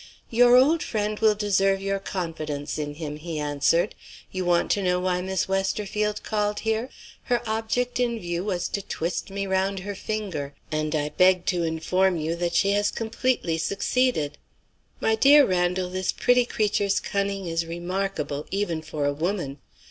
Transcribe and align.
"Your 0.31 0.55
old 0.55 0.81
friend 0.81 1.19
will 1.19 1.35
deserve 1.35 1.79
your 1.79 1.99
confidence 1.99 2.79
in 2.79 2.95
him," 2.95 3.17
he 3.17 3.37
answered. 3.37 3.93
"You 4.31 4.45
want 4.45 4.71
to 4.71 4.81
know 4.81 4.99
why 4.99 5.21
Miss 5.21 5.47
Westerfield 5.47 6.23
called 6.23 6.61
here. 6.61 6.89
Her 7.25 7.47
object 7.47 7.99
in 7.99 8.19
view 8.19 8.43
was 8.43 8.67
to 8.69 8.81
twist 8.81 9.29
me 9.29 9.45
round 9.45 9.81
her 9.81 9.93
finger 9.93 10.55
and 10.71 10.95
I 10.95 11.09
beg 11.09 11.45
to 11.53 11.61
inform 11.61 12.17
you 12.17 12.35
that 12.37 12.55
she 12.55 12.71
has 12.71 12.89
completely 12.89 13.59
succeeded. 13.59 14.39
My 14.99 15.13
dear 15.13 15.45
Randal, 15.45 15.91
this 15.91 16.11
pretty 16.11 16.45
creature's 16.45 16.99
cunning 16.99 17.45
is 17.45 17.67
remarkable 17.67 18.47
even 18.49 18.81
for 18.81 19.05
a 19.05 19.13
woman. 19.13 19.59